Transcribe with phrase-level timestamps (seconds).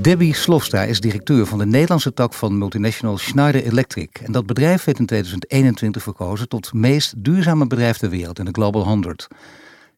[0.00, 4.20] Debbie Slofstra is directeur van de Nederlandse tak van multinational Schneider Electric.
[4.24, 8.50] En dat bedrijf werd in 2021 verkozen tot meest duurzame bedrijf ter wereld in de
[8.52, 9.28] Global 100.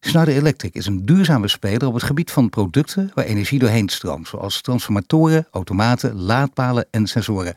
[0.00, 4.28] Schneider Electric is een duurzame speler op het gebied van producten waar energie doorheen stroomt,
[4.28, 7.54] zoals transformatoren, automaten, laadpalen en sensoren.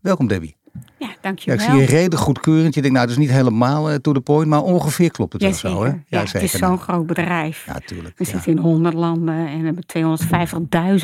[0.00, 0.56] Welkom Debbie.
[0.98, 1.58] Ja, dankjewel.
[1.58, 2.74] Ja, ik zie je reden goedkeurend.
[2.74, 5.42] Je denkt, nou, dat is niet helemaal uh, to the point, maar ongeveer klopt het
[5.42, 5.82] ja, wel zo.
[5.82, 5.88] Hè?
[5.88, 7.66] Ja, ja het is zo'n groot bedrijf.
[7.66, 8.18] Ja, tuurlijk.
[8.18, 9.84] We zitten in 100 landen en hebben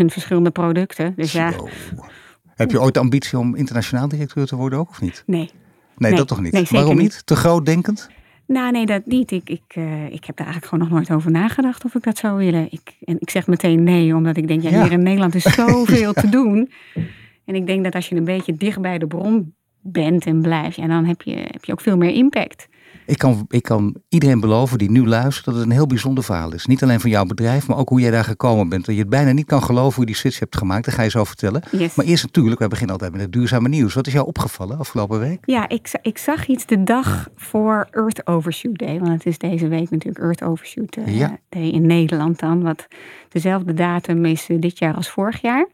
[0.01, 1.13] 250.000 verschillende producten.
[1.17, 1.53] Dus ja.
[2.55, 5.23] Heb je ooit de ambitie om internationaal directeur te worden ook, of niet?
[5.27, 5.51] Nee.
[5.97, 6.71] Nee, dat toch niet?
[6.71, 7.27] Waarom niet?
[7.27, 8.11] Te groot denkend?
[8.47, 9.31] Nou, nee, dat niet.
[9.31, 12.19] Ik, ik, uh, ik heb daar eigenlijk gewoon nog nooit over nagedacht of ik dat
[12.19, 12.67] zou willen.
[12.71, 16.13] Ik, en ik zeg meteen nee, omdat ik denk, ja, hier in Nederland is zoveel
[16.23, 16.71] te doen.
[17.45, 20.79] En ik denk dat als je een beetje dicht bij de bron bent en blijft,
[20.79, 22.69] en dan heb je, heb je ook veel meer impact.
[23.11, 26.55] Ik kan, ik kan iedereen beloven die nu luistert dat het een heel bijzonder verhaal
[26.55, 26.67] is.
[26.67, 28.87] Niet alleen van jouw bedrijf, maar ook hoe jij daar gekomen bent.
[28.87, 30.85] Dat je het bijna niet kan geloven hoe je die switch hebt gemaakt.
[30.85, 31.63] Dat ga je zo vertellen.
[31.71, 31.95] Yes.
[31.95, 33.95] Maar eerst natuurlijk, wij beginnen altijd met het duurzame nieuws.
[33.95, 35.39] Wat is jou opgevallen afgelopen week?
[35.45, 38.99] Ja, ik, ik zag iets de dag voor Earth Overshoot Day.
[38.99, 41.39] Want het is deze week natuurlijk Earth Overshoot Ja.
[41.49, 42.63] Day in Nederland dan.
[42.63, 42.89] Wat
[43.29, 45.69] dezelfde datum is uh, dit jaar als vorig jaar.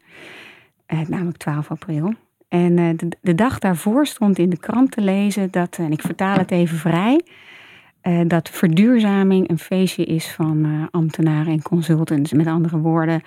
[0.89, 2.15] Uh, namelijk 12 april.
[2.49, 2.89] En uh,
[3.21, 6.79] de, dag daarvoor stond in de krant te lezen dat, en ik vertaal het even
[6.79, 7.21] vrij,
[8.03, 12.33] uh, dat verduurzaming een feestje is van ambtenaren en consultants.
[12.33, 13.23] Met andere woorden,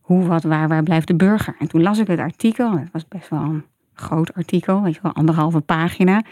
[0.00, 1.56] hoe, wat, waar, waar blijft de burger?
[1.58, 3.64] En toen las ik het artikel, het was best wel een
[3.94, 6.22] groot artikel, weet je wel, anderhalve pagina.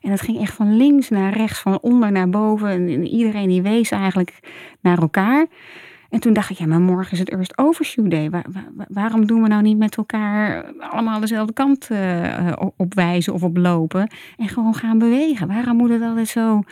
[0.00, 2.68] En dat ging echt van links naar rechts, van onder naar boven.
[2.68, 4.38] En, en iedereen die wees eigenlijk
[4.80, 5.46] naar elkaar.
[6.14, 8.30] En toen dacht ik, ja, maar morgen is het Earth Overshoot Day.
[8.30, 13.42] Waar, waar, waarom doen we nou niet met elkaar allemaal dezelfde kant uh, opwijzen of
[13.42, 14.08] oplopen?
[14.36, 15.48] En gewoon gaan bewegen?
[15.48, 16.62] Waarom moet het altijd zo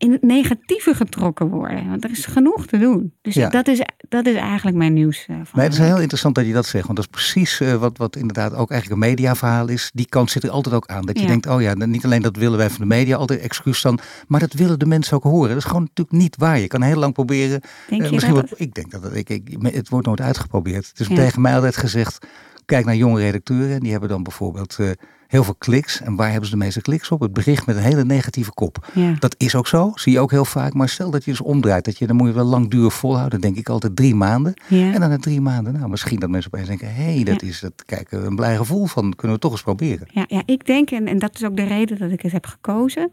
[0.00, 1.88] in het negatieve getrokken worden?
[1.88, 3.12] Want er is genoeg te doen.
[3.22, 3.48] Dus ja.
[3.48, 5.26] dat, is, dat is eigenlijk mijn nieuws.
[5.30, 6.84] Uh, van nee, het is heel interessant dat je dat zegt.
[6.84, 9.90] Want dat is precies uh, wat, wat inderdaad ook eigenlijk een mediaverhaal is.
[9.94, 11.06] Die kant zit er altijd ook aan.
[11.06, 13.82] Dat je denkt, oh ja, niet alleen dat willen wij van de media, altijd excuus
[13.82, 13.98] dan.
[14.26, 15.48] Maar dat willen de mensen ook horen.
[15.48, 16.58] Dat is gewoon natuurlijk niet waar.
[16.58, 17.60] Je kan heel lang proberen.
[17.88, 20.88] Denk je misschien dat ik denk dat het, ik, ik, het wordt nooit uitgeprobeerd.
[20.88, 21.14] Het is ja.
[21.14, 22.26] tegen mij altijd gezegd,
[22.64, 23.80] kijk naar jonge redacteuren.
[23.80, 24.90] Die hebben dan bijvoorbeeld uh,
[25.30, 26.00] heel veel kliks.
[26.00, 27.20] En waar hebben ze de meeste kliks op?
[27.20, 28.90] Het bericht met een hele negatieve kop.
[28.94, 29.16] Ja.
[29.18, 30.74] Dat is ook zo, zie je ook heel vaak.
[30.74, 33.40] Maar stel dat je dus omdraait, dat je, dan moet je wel langdurig volhouden.
[33.40, 34.54] denk ik altijd drie maanden.
[34.68, 34.92] Ja.
[34.92, 36.94] En dan na drie maanden, nou misschien dat mensen opeens denken...
[36.94, 40.06] hé, hey, dat is dat, kijk, een blij gevoel van, kunnen we toch eens proberen.
[40.10, 42.46] Ja, ja ik denk, en, en dat is ook de reden dat ik het heb
[42.46, 43.10] gekozen.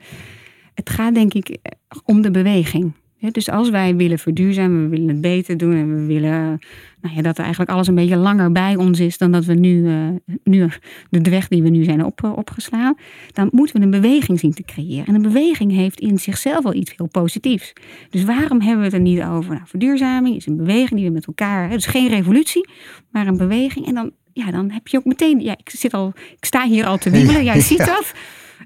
[0.74, 1.58] Het gaat denk ik
[2.04, 2.94] om de beweging.
[3.20, 6.60] Ja, dus als wij willen verduurzamen, we willen het beter doen en we willen
[7.02, 9.54] nou ja, dat er eigenlijk alles een beetje langer bij ons is dan dat we
[9.54, 10.68] nu, uh, nu
[11.10, 12.96] de weg die we nu zijn op, uh, opgeslaan,
[13.32, 15.06] dan moeten we een beweging zien te creëren.
[15.06, 17.74] En een beweging heeft in zichzelf al iets heel positiefs.
[18.10, 19.54] Dus waarom hebben we het er niet over?
[19.54, 22.70] Nou, verduurzaming is een beweging die we met elkaar, dus geen revolutie,
[23.12, 23.88] maar een beweging.
[23.88, 26.86] En dan, ja, dan heb je ook meteen, ja, ik, zit al, ik sta hier
[26.86, 28.14] al te wiebelen, jij ziet dat.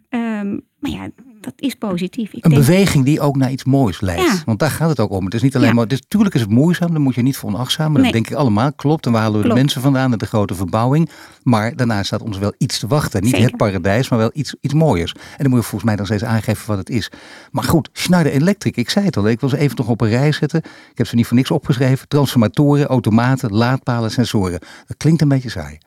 [0.09, 1.09] Um, maar ja,
[1.41, 2.33] dat is positief.
[2.33, 2.65] Ik een denk...
[2.65, 4.21] beweging die ook naar iets moois leidt.
[4.21, 4.35] Ja.
[4.45, 5.25] Want daar gaat het ook om.
[5.25, 5.73] Het is niet alleen Ja.
[5.73, 5.83] maar.
[5.83, 7.93] Het is, tuurlijk is het moeizaam, daar moet je niet voor onachtzaam.
[7.93, 8.03] Nee.
[8.03, 8.73] dat denk ik allemaal.
[8.73, 9.05] Klopt.
[9.05, 11.09] En waar halen we de mensen vandaan met de grote verbouwing.
[11.43, 13.21] Maar daarna staat ons wel iets te wachten.
[13.21, 13.47] Niet Zeker.
[13.47, 15.11] het paradijs, maar wel iets, iets mooiers.
[15.13, 17.11] En dan moet je volgens mij dan steeds aangeven wat het is.
[17.51, 19.27] Maar goed, Schneider Electric, ik zei het al.
[19.27, 20.59] Ik wil ze even nog op een rij zetten.
[20.91, 22.07] Ik heb ze niet voor niks opgeschreven.
[22.07, 24.59] Transformatoren, automaten, laadpalen, sensoren.
[24.87, 25.77] Dat klinkt een beetje saai.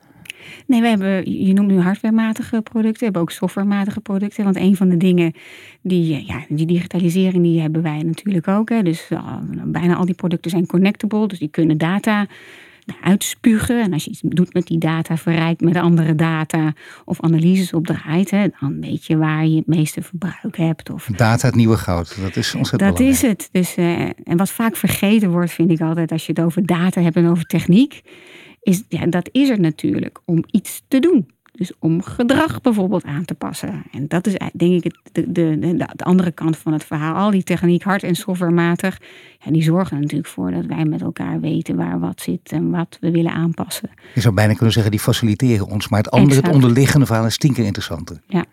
[0.67, 4.43] Nee, we hebben, je noemt nu hardwarematige producten, we hebben ook softwarematige producten.
[4.43, 5.33] Want een van de dingen
[5.81, 8.69] die, eh, ja, die digitalisering, die hebben wij natuurlijk ook.
[8.69, 8.83] Hè.
[8.83, 12.27] Dus uh, bijna al die producten zijn connectable, dus die kunnen data
[12.85, 13.81] nou, uitspugen.
[13.81, 16.73] En als je iets doet met die data, verrijkt met andere data
[17.05, 20.89] of analyses opdraait, hè, dan weet je waar je het meeste verbruik hebt.
[20.89, 22.17] Of Data het nieuwe goud.
[22.21, 23.09] Dat is ontzettend dat belangrijk.
[23.09, 23.49] is het.
[23.51, 27.01] Dus, uh, en wat vaak vergeten wordt, vind ik altijd, als je het over data
[27.01, 28.01] hebt en over techniek,
[28.65, 31.33] is ja, dat is er natuurlijk om iets te doen.
[31.51, 33.83] Dus om gedrag bijvoorbeeld aan te passen.
[33.91, 37.15] En dat is denk ik de, de, de, de andere kant van het verhaal.
[37.15, 39.01] Al die techniek, hard en softwarematig,
[39.39, 42.69] ja, die zorgen er natuurlijk voor dat wij met elkaar weten waar wat zit en
[42.71, 43.89] wat we willen aanpassen.
[44.13, 45.87] Je zou bijna kunnen zeggen, die faciliteren ons.
[45.87, 48.21] Maar het andere, het onderliggende verhaal is tien keer interessanter.
[48.27, 48.45] Ja.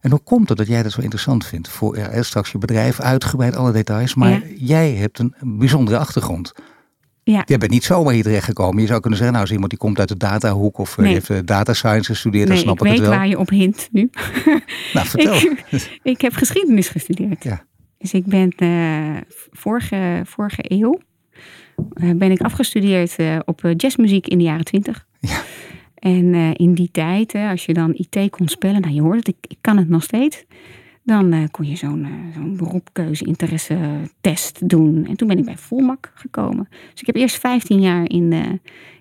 [0.00, 1.68] En hoe komt het dat jij dat zo interessant vindt?
[1.68, 4.14] Voor ja, straks je bedrijf, uitgebreid alle details.
[4.14, 4.40] Maar Ja.
[4.56, 6.52] jij hebt een bijzondere achtergrond.
[7.32, 7.42] Ja.
[7.46, 8.80] Je bent niet zomaar hier terecht gekomen.
[8.80, 11.12] Je zou kunnen zeggen, nou, is iemand die komt uit de datahoek of eh, Nee.
[11.12, 13.16] heeft eh, data science gestudeerd, nee, dan snap ik ik, weet het wel.
[13.18, 14.10] waar je op hint nu.
[14.94, 15.34] Nou, vertel.
[15.34, 17.44] ik, ik heb geschiedenis gestudeerd.
[17.44, 17.64] Ja.
[17.98, 19.16] Dus ik ben eh,
[19.52, 20.98] vorige, vorige eeuw
[22.16, 25.06] ben ik afgestudeerd op jazzmuziek in de jaren twintig.
[25.20, 25.42] Ja.
[25.94, 29.36] En in die tijd, als je dan IT kon spellen, nou je hoort het, ik,
[29.40, 30.44] ik kan het nog steeds.
[31.06, 33.76] Dan eh, kon je zo'n eh, beroepkeuze interesse
[34.20, 35.06] test doen.
[35.06, 36.68] En toen ben ik bij Volmak gekomen.
[36.70, 38.40] Dus ik heb eerst 15 jaar in, eh,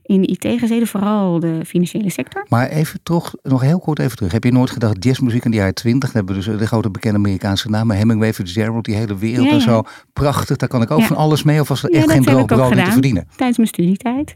[0.06, 2.46] in de IT gezeten, vooral de financiële sector.
[2.50, 4.31] Maar even toch, nog heel kort even terug.
[4.31, 7.18] Heb je nooit gedacht, jazzmuziek in de jaren twintig, hebben we dus de grote bekende
[7.18, 9.84] Amerikaanse namen, Hemingway, Fitzgerald, die hele wereld Ja, en zo.
[10.13, 11.06] Prachtig, daar kan ik ook Ja.
[11.06, 11.60] van alles mee.
[11.62, 13.28] Of was er echt geen droog brood te verdienen?
[13.36, 14.34] Tijdens mijn studietijd.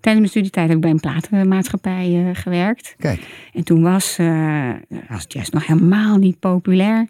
[0.00, 2.94] Tijdens mijn studietijd heb ik bij een platenmaatschappij eh, gewerkt.
[2.98, 4.68] Kijk, En toen was, eh
[5.08, 7.08] was jazz nog helemaal niet populair.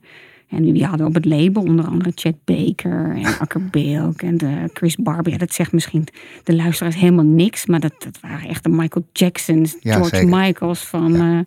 [0.51, 4.71] En die hadden op het label onder andere Chet Baker en Akker Bilk en de
[4.75, 5.33] Chris Barber.
[5.33, 6.07] Ja, dat zegt misschien
[6.45, 7.67] de luisteraars helemaal niks.
[7.67, 10.39] Maar dat, dat waren echt de Michael Jacksons, Ja, George zeker.
[10.39, 11.39] Michaels van, eh,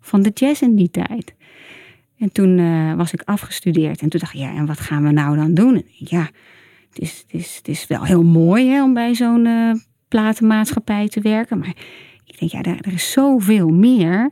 [0.00, 1.34] van de jazz in die tijd.
[2.18, 4.00] En toen eh, was ik afgestudeerd.
[4.00, 5.74] En toen dacht ik, ja, en wat gaan we nou dan doen?
[5.74, 6.30] En Ja,
[6.88, 9.70] het is, het is, het is wel heel mooi hè, om bij zo'n eh,
[10.08, 11.58] platenmaatschappij te werken.
[11.58, 11.74] Maar
[12.38, 14.30] ik denk, ja, er is zoveel meer.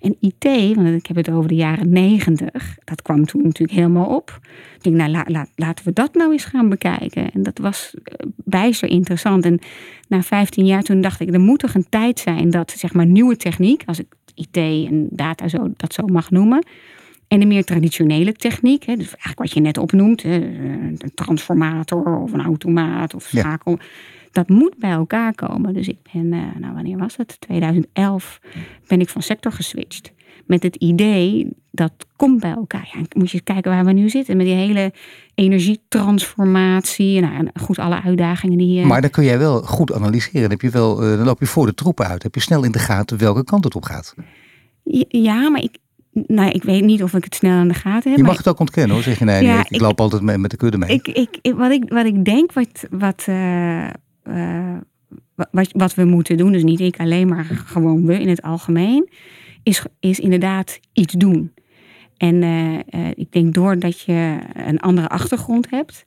[0.00, 4.16] En IT, want ik heb het over de jaren negentig, dat kwam toen natuurlijk helemaal
[4.16, 4.38] op.
[4.76, 7.32] Ik denk, nou, la- la- laten we dat nou eens gaan bekijken.
[7.32, 9.44] En dat was eh, bijster interessant.
[9.44, 9.58] En
[10.08, 13.06] na 15 jaar toen dacht ik, er moet toch een tijd zijn dat, zeg maar,
[13.06, 16.66] nieuwe techniek, als ik IT en data zo, dat zo mag noemen,
[17.28, 22.18] en de meer traditionele techniek, hè, dus eigenlijk wat je net opnoemt, hè, een transformator
[22.18, 23.76] of een automaat of Ja.
[24.36, 25.74] Dat moet bij elkaar komen.
[25.74, 27.36] Dus ik ben, eh, nou wanneer was het?
[27.40, 28.40] 2011
[28.88, 30.12] ben ik van sector geswitcht.
[30.46, 32.88] Met het idee dat komt bij elkaar.
[32.92, 34.36] Ja, moet je kijken waar we nu zitten.
[34.36, 34.92] Met die hele
[35.34, 37.20] energietransformatie.
[37.20, 38.80] Nou, en goed, alle uitdagingen die...
[38.80, 40.40] eh, maar dan kun jij wel goed analyseren.
[40.40, 42.22] Dan, heb je wel, eh, dan loop je voor de troepen uit.
[42.22, 44.14] Heb je snel in de gaten welke kant het op gaat.
[45.08, 45.76] Ja, maar ik,
[46.12, 48.18] nou, ik weet niet of ik het snel aan de gaten heb.
[48.20, 49.02] Je mag het ook ontkennen hoor.
[49.04, 50.88] Zeg je nee, Ja, nee, ik, ik- loop altijd mee, met de kudde mee.
[50.90, 51.08] Ik,
[51.42, 53.86] ik, wat, ik, wat ik denk, wat, wat, eh,
[54.26, 54.76] eh,
[55.34, 58.42] wa- wat, wat we moeten doen, dus niet ik alleen, maar gewoon we in het
[58.42, 59.08] algemeen,
[59.62, 61.52] is, is inderdaad iets doen.
[62.16, 66.06] En eh, eh, ik denk doordat je een andere achtergrond hebt,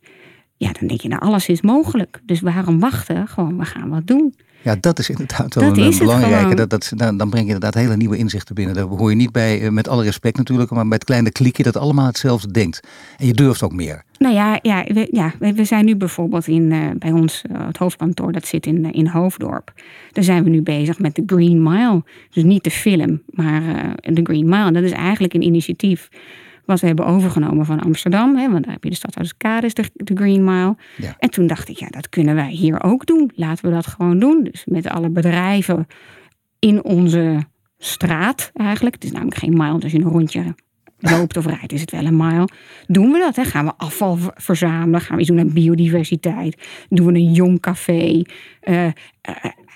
[0.57, 2.21] ja, dan denk je, nou, alles is mogelijk.
[2.25, 3.27] Dus waarom wachten?
[3.27, 4.33] Gewoon, we gaan wat doen.
[4.61, 6.55] Ja, dat is inderdaad wel Dat een belangrijke.
[6.55, 8.75] Dat, dat, dan, dan breng je inderdaad hele nieuwe inzichten binnen.
[8.75, 11.77] Daar hoor je niet bij, eh, met alle respect natuurlijk, maar het kleine klikje dat
[11.77, 12.79] allemaal hetzelfde denkt.
[13.17, 14.03] En je durft ook meer.
[14.17, 17.77] Nou ja, ja, we, ja, we zijn nu bijvoorbeeld in, eh, bij ons, eh, het
[17.77, 19.73] hoofdkantoor, dat zit in, in Hoofddorp.
[20.11, 22.03] Daar zijn we nu bezig met de Green Mile.
[22.29, 23.61] Dus niet de film, maar
[24.01, 24.71] de Green Mile.
[24.71, 26.09] Dat is eigenlijk een initiatief
[26.69, 28.35] wat we hebben overgenomen van Amsterdam.
[28.35, 30.75] Hè, want daar heb je de stadhuis Kades, de, de Green Mile.
[30.97, 31.15] Ja.
[31.19, 33.31] En toen dacht ik, ja, dat kunnen wij hier ook doen.
[33.35, 34.43] Laten we dat gewoon doen.
[34.43, 35.87] Dus met alle bedrijven
[36.59, 37.43] in onze
[37.77, 38.95] straat eigenlijk.
[38.95, 40.55] Het is namelijk geen mile, dus als je een rondje
[40.99, 42.47] loopt of rijdt, is het wel een mile.
[42.87, 43.35] Doen we dat?
[43.35, 43.43] Hè?
[43.43, 45.01] Gaan we afval verzamelen?
[45.01, 46.67] Gaan we iets doen aan biodiversiteit?
[46.89, 48.21] Doen we een jong café?
[48.59, 48.93] Eh, eh,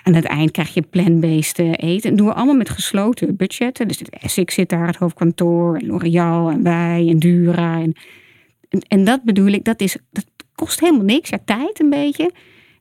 [0.04, 2.10] aan het eind krijg je plant-based eh, eten.
[2.10, 3.88] En doen we allemaal met gesloten budgetten.
[3.88, 7.80] Dus Essex zit daar, het hoofdkantoor, en L'Oréal en wij en Dura.
[7.80, 7.92] En,
[8.68, 11.28] en, en dat bedoel ik, dat, is, dat kost helemaal niks.
[11.28, 12.32] Ja, tijd een beetje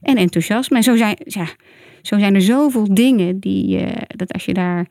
[0.02, 0.78] en enthousiasme.
[0.78, 1.48] En zo zijn, ja,
[2.02, 4.88] zo zijn er zoveel dingen die, eh, dat als je daar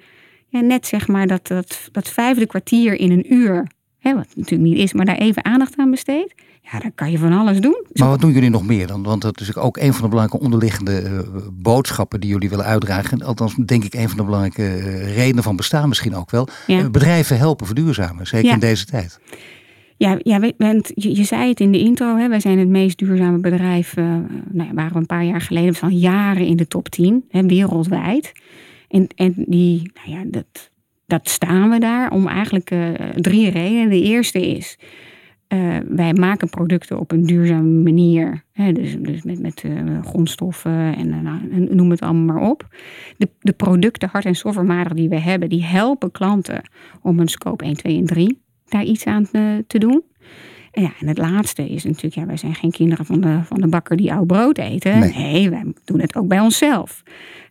[0.49, 3.67] ja, net zeg maar dat, dat, dat vijfde kwartier in een uur,
[4.03, 6.35] hè, wat het natuurlijk niet is, maar daar even aandacht aan besteedt,
[6.73, 7.87] ja, dan kan je van alles doen.
[7.93, 9.03] Maar wat doen jullie nog meer dan?
[9.03, 11.19] Want dat is ook een van de belangrijke onderliggende eh,
[11.53, 13.23] boodschappen die jullie willen uitdragen.
[13.23, 16.49] Althans, denk ik, een van de belangrijke eh, redenen van bestaan misschien ook wel.
[16.67, 16.79] Ja.
[16.79, 18.55] Eh, bedrijven helpen verduurzamen, zeker Ja.
[18.55, 19.21] in deze tijd.
[19.97, 22.69] Ja, ja we- want je, je zei het in de intro, hè, wij zijn het
[22.69, 23.97] meest duurzame bedrijf.
[23.97, 24.25] nou
[24.69, 28.33] ja, waren we een paar jaar geleden, van jaren in de top 10, hè, wereldwijd.
[28.89, 30.71] En, en die, nou ja, dat,
[31.13, 33.91] dat staan we daar om eigenlijk eh, drie redenen.
[33.91, 34.79] De eerste is,
[35.47, 38.45] eh, wij maken producten op een duurzame manier.
[38.53, 42.67] Hè, dus dus met, met eh, grondstoffen en, nou, en noem het allemaal maar op.
[43.17, 46.63] De, de producten, hard- en softwarematig die we hebben, die helpen klanten
[47.03, 49.29] om hun scope 1, 2 en 3 daar iets aan
[49.67, 50.03] te doen.
[50.71, 53.61] En, ja, en het laatste is natuurlijk, ja, wij zijn geen kinderen van de, van
[53.61, 54.99] de bakker die oud brood eten.
[54.99, 55.13] Nee.
[55.13, 57.03] Nee, wij doen het ook bij onszelf.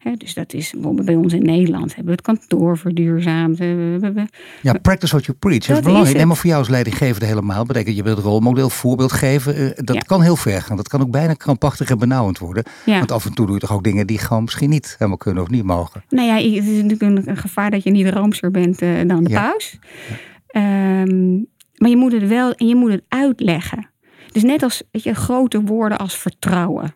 [0.04, 3.58] Hè, dus dat is bijvoorbeeld bij ons in Nederland hebben we het kantoor verduurzaamd.
[4.62, 5.58] Ja, practice what you preach.
[5.60, 6.18] Dat, Dat is belangrijk.
[6.18, 6.26] het.
[6.28, 7.66] maar voor jou als leidinggevende helemaal.
[7.66, 9.56] Betekent, je wilt rolmodel, voorbeeld geven.
[9.56, 10.02] eh, dat Ja.
[10.02, 10.78] kan heel ver gaan.
[10.78, 12.64] Dat kan ook bijna krampachtig en benauwend worden.
[12.86, 12.98] ja.
[12.98, 15.44] Want af en toe doe je toch ook dingen die gewoon misschien niet helemaal kunnen
[15.44, 16.04] of niet mogen.
[16.10, 19.30] Nou ja, het is natuurlijk een, gevaar dat je niet roomser bent eh, dan de
[19.30, 19.50] Ja.
[19.50, 19.80] paus.
[20.48, 21.32] Ehm,
[21.76, 23.90] maar je moet het wel en je moet het uitleggen.
[24.32, 26.96] Dus net als weet je, grote woorden als vertrouwen.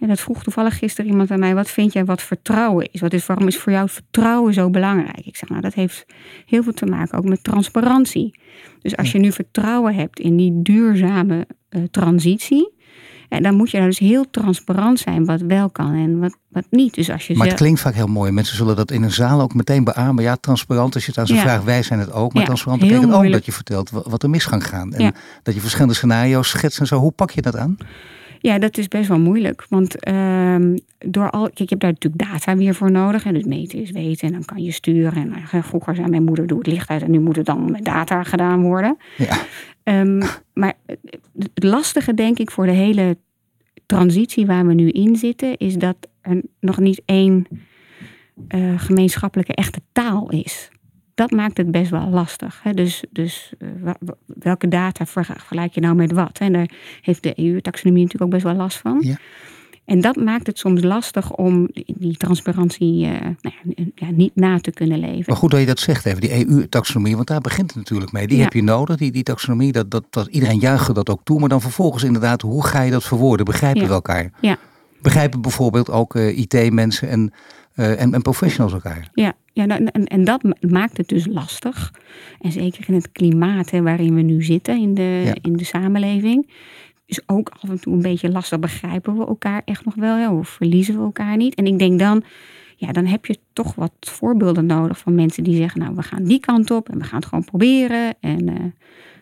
[0.00, 3.00] En dat vroeg toevallig gisteren iemand aan mij: wat vind jij wat vertrouwen is?
[3.00, 5.26] Wat is waarom is voor jou vertrouwen zo belangrijk?
[5.26, 6.06] Ik zeg, nou, dat heeft
[6.46, 8.40] heel veel te maken ook met transparantie.
[8.82, 12.78] Dus als je nu vertrouwen hebt in die duurzame uh, transitie,
[13.28, 16.94] en dan moet je dus heel transparant zijn wat wel kan en wat, wat niet.
[16.94, 18.30] Dus als je maar het klinkt vaak heel mooi.
[18.30, 20.24] Mensen zullen dat in een zaal ook meteen beamen.
[20.24, 21.40] Ja, transparant als je het aan ze ja.
[21.40, 21.64] vraagt.
[21.64, 22.32] Wij zijn het ook.
[22.32, 24.92] Maar ja, transparant betekent ook dat je vertelt wat er mis kan gaan.
[24.92, 26.98] En dat je verschillende scenario's schetst en zo.
[26.98, 27.76] Hoe pak je dat aan?
[28.42, 29.66] Ja, dat is best wel moeilijk.
[29.68, 30.56] Want uh,
[30.98, 31.42] door al.
[31.42, 33.24] Kijk, je hebt daar natuurlijk data weer voor nodig.
[33.24, 34.26] En dus meten is weten.
[34.26, 35.22] En dan kan je sturen.
[35.22, 37.02] En uh, vroeger zei mijn moeder: doe het licht uit.
[37.02, 38.96] En nu moet het dan met data gedaan worden.
[39.16, 39.38] Ja.
[40.00, 40.22] Um,
[40.54, 40.74] maar
[41.38, 43.16] het lastige, denk ik, voor de hele
[43.86, 47.46] transitie waar we nu in zitten, is dat er nog niet één
[48.48, 50.70] uh, gemeenschappelijke echte taal is
[51.20, 52.60] dat maakt het best wel lastig.
[52.62, 52.74] Hè?
[52.74, 53.90] Dus, dus uh,
[54.26, 56.38] welke data vergelijk je nou met wat?
[56.38, 58.98] En daar heeft de EU-taxonomie natuurlijk ook best wel last van.
[59.00, 59.16] Ja.
[59.84, 63.54] En dat maakt het soms lastig om die transparantie uh, nou
[63.94, 65.24] ja, niet na te kunnen leven.
[65.26, 68.26] Maar goed dat je dat zegt even, die EU-taxonomie, want daar begint het natuurlijk mee.
[68.26, 68.42] Die ja.
[68.42, 71.40] heb je nodig, die, die taxonomie, dat, dat, dat, iedereen juicht dat ook toe.
[71.40, 73.46] Maar dan vervolgens inderdaad, hoe ga je dat verwoorden?
[73.46, 74.30] Begrijpen we elkaar?
[74.40, 74.58] Ja.
[75.02, 77.32] Begrijpen bijvoorbeeld ook uh, IT-mensen en,
[77.80, 79.08] uh, en, en professionals elkaar?
[79.14, 81.94] Ja, ja, nou, en, en dat maakt het dus lastig.
[82.40, 86.50] En zeker in het klimaat hè, waarin we nu zitten in de, in de samenleving.
[87.06, 88.58] Is ook af en toe een beetje lastig.
[88.58, 90.16] Begrijpen we elkaar echt nog wel?
[90.16, 91.54] Ja, of verliezen we elkaar niet?
[91.54, 92.22] En ik denk dan,
[92.76, 96.24] ja, dan heb je toch wat voorbeelden nodig van mensen die zeggen: Nou, we gaan
[96.24, 98.14] die kant op en we gaan het gewoon proberen.
[98.20, 98.56] En uh,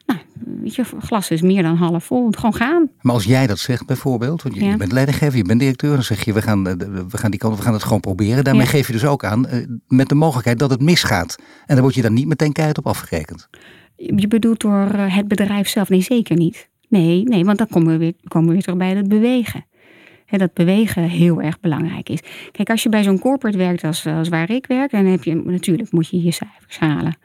[0.09, 0.21] nou,
[0.63, 2.31] weet je, glas is meer dan half vol.
[2.31, 2.91] Gewoon gaan.
[3.01, 6.25] Maar als jij dat zegt bijvoorbeeld, want je, bent leidinggever, je bent directeur, dan zeg
[6.25, 6.65] je we gaan,
[7.09, 8.45] we gaan die kant, we gaan het gewoon proberen.
[8.45, 11.37] Daarmee geef je dus ook aan eh, met de mogelijkheid dat het misgaat.
[11.67, 13.49] En dan word je dan niet meteen keihard op afgerekend.
[13.97, 15.89] Je bedoelt door eh, het bedrijf zelf?
[15.89, 16.69] Nee, zeker niet.
[16.89, 19.67] Nee, nee, want dan komen we weer, komen we weer terug bij het bewegen.
[20.27, 22.21] dat bewegen heel erg belangrijk is.
[22.53, 25.35] Kijk, als je bij zo'n corporate werkt als, als waar ik werk, dan heb je
[25.35, 27.17] natuurlijk moet je je cijfers halen.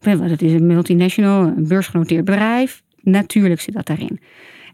[0.00, 2.82] Het is een multinational, een beursgenoteerd bedrijf.
[3.00, 4.20] Natuurlijk zit dat daarin.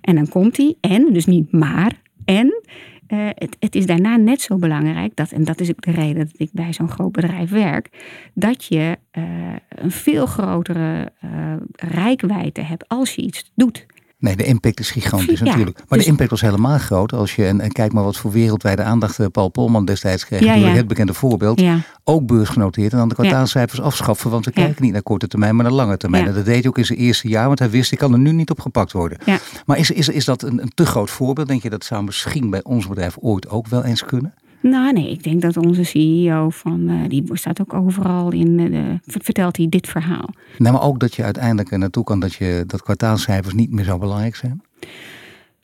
[0.01, 1.93] En dan komt hij, en, dus niet maar,
[2.25, 2.63] en
[3.09, 6.17] uh, het, het, is daarna net zo belangrijk, dat, en dat is ook de reden
[6.17, 7.89] dat ik bij zo'n groot bedrijf werk,
[8.35, 9.25] dat je uh,
[9.69, 11.31] een veel grotere uh,
[11.73, 13.87] rijkwijde hebt als je iets doet.
[14.27, 15.77] Nee, de impact is gigantisch natuurlijk.
[15.77, 17.13] Maar de dus- impact was helemaal groot.
[17.13, 20.41] Als je, en, en, kijk maar wat voor wereldwijde aandacht eh, Paul Polman destijds kreeg.
[20.41, 20.69] Ja, ja.
[20.69, 21.63] Het bekende voorbeeld.
[22.05, 24.31] Ook beursgenoteerd en dan de kwartaalcijfers afschaffen.
[24.31, 26.27] Want we kijken niet naar korte termijn, maar naar lange termijn.
[26.27, 27.47] En dat deed hij ook in zijn eerste jaar.
[27.47, 29.19] Want hij wist, ik kan er nu niet op gepakt worden.
[29.67, 31.49] Maar is, is, is dat een, een te groot voorbeeld?
[31.49, 34.35] Denk je dat zou misschien bij ons bedrijf ooit ook wel eens kunnen?
[34.61, 38.95] Nou nee, ik denk dat onze CEO van, uh, die staat ook overal in, uh,
[39.07, 40.29] vertelt hij dit verhaal.
[40.59, 43.85] Nou, maar ook dat je uiteindelijk er naartoe kan dat, je, dat kwartaalcijfers niet meer
[43.85, 44.63] zo belangrijk zijn?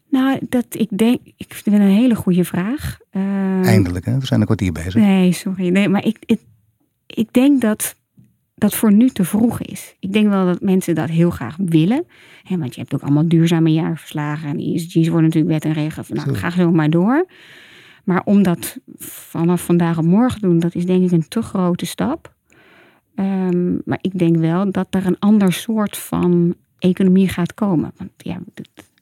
[0.09, 2.99] Nou, dat, ik denk, ik vind het een hele goede vraag.
[3.13, 4.19] Uh, Eindelijk, hè?
[4.19, 4.95] We zijn een kwartier bezig.
[4.95, 5.69] Nee, sorry.
[5.69, 6.41] Nee, maar ik, ik,
[7.07, 7.95] ik denk dat
[8.55, 9.97] dat voor nu te vroeg is.
[10.01, 12.05] Ik denk wel dat mensen dat heel graag willen.
[12.43, 16.05] Hè, want je hebt ook allemaal duurzame jaarverslagen en ESG's worden natuurlijk wet en regel.
[16.09, 17.27] Nou, ga zo maar door.
[18.05, 21.87] Maar om dat vanaf vandaag op morgen doen, dat is denk ik een te grote
[21.87, 22.35] stap.
[23.15, 27.93] Um, maar ik denk wel dat er een ander soort van economie gaat komen.
[27.97, 28.39] Want ja,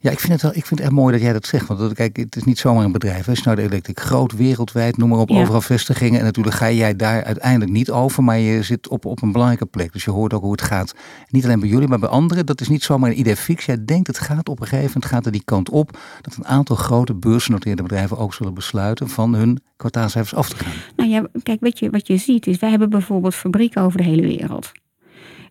[0.02, 1.66] ja, ik vind, het wel, ik vind het echt mooi dat jij dat zegt.
[1.66, 3.26] Want kijk, het is niet zomaar een bedrijf.
[3.26, 3.35] Hè?
[3.35, 6.19] Schneider Electric, groot, wereldwijd, noem maar op, overal vestigingen.
[6.19, 9.66] En natuurlijk ga jij daar uiteindelijk niet over, maar je zit op, op een belangrijke
[9.66, 9.92] plek.
[9.92, 10.95] Dus je hoort ook hoe het gaat.
[11.28, 12.47] Niet alleen bij jullie, maar bij anderen.
[12.47, 13.64] Dat is niet zomaar een idee fix.
[13.64, 15.99] Jij denkt, het gaat op een gegeven moment gaat er die kant op.
[16.21, 20.73] Dat een aantal grote beursgenoteerde bedrijven ook zullen besluiten van hun kwartaalcijfers af te gaan.
[20.97, 24.04] Nou ja, kijk, weet je, wat je ziet is, wij hebben bijvoorbeeld fabrieken over de
[24.04, 24.73] hele wereld.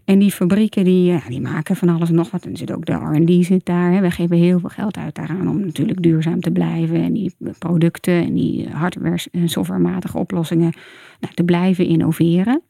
[0.09, 2.45] En die fabrieken die, ja, die maken van alles en nog wat.
[2.45, 4.01] En zit ook de R&D zit daar.
[4.01, 7.03] We geven heel veel geld uit daaraan om natuurlijk duurzaam te blijven.
[7.03, 10.73] En die producten en die hardware- en softwarematige oplossingen
[11.19, 12.61] nou, te blijven innoveren.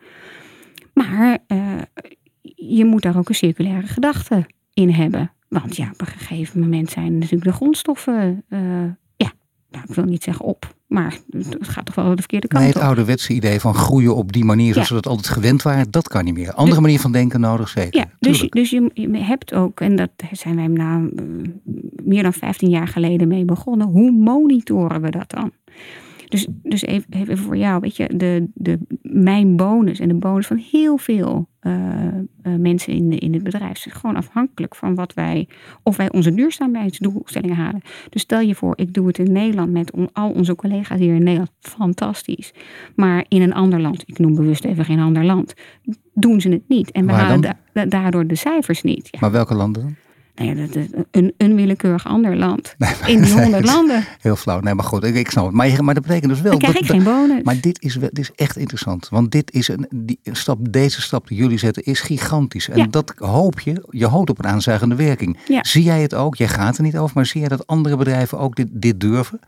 [0.94, 1.82] Maar uh,
[2.56, 5.32] je moet daar ook een circulaire gedachte in hebben.
[5.48, 8.46] Want ja, op een gegeven moment zijn natuurlijk de grondstoffen,
[9.72, 12.74] nou, ik wil niet zeggen op, maar het gaat toch wel de verkeerde kant nee,
[12.74, 16.08] het ouderwetse idee van groeien op die manier zoals we dat altijd gewend waren, dat
[16.08, 16.52] kan niet meer.
[16.52, 18.00] Andere dus, manier van denken nodig, zeker.
[18.00, 21.10] Ja, dus, dus je, je, hebt ook, en dat zijn wij na
[22.04, 25.52] meer dan 15 jaar geleden mee begonnen, hoe monitoren we dat dan?
[26.30, 30.48] Dus, dus even, even voor jou, weet je, de, de, mijn bonus en de bonus
[30.48, 31.74] van heel veel uh,
[32.44, 35.48] uh, mensen in, de, in het bedrijf is gewoon afhankelijk van wat wij,
[35.84, 37.82] of wij onze duurzaamheidsdoelstellingen halen.
[38.10, 41.16] Dus stel je voor, ik doe het in Nederland met on, al onze collega's hier
[41.16, 42.54] in Nederland, fantastisch.
[42.96, 45.54] Maar in een ander land, ik noem bewust even geen ander land,
[46.14, 46.92] doen ze het niet.
[46.92, 49.08] En we halen da daardoor de cijfers niet.
[49.12, 49.20] Ja.
[49.20, 49.96] Maar welke landen dan?
[50.40, 52.76] Nou ja, dat is een, een willekeurig ander land.
[53.06, 54.04] in die honderd landen.
[54.22, 54.60] Heel flauw.
[54.60, 55.54] Nee, maar goed, ik, ik snap het.
[55.54, 56.52] Maar, maar dat betekent dus wel...
[56.52, 57.44] Dan krijg dat, ik geen bonus.
[57.44, 59.10] Maar dit is, dit is echt interessant.
[59.10, 62.70] Want dit is een, die stap, deze stap die jullie zetten is gigantisch.
[62.70, 62.88] En Ja.
[62.90, 63.86] dat hoop je.
[63.90, 65.38] Je hoopt op een aanzuigende werking.
[65.48, 65.64] Ja.
[65.64, 66.36] Zie jij het ook?
[66.36, 67.16] Jij gaat er niet over.
[67.16, 69.40] Maar zie jij dat andere bedrijven ook dit, dit durven?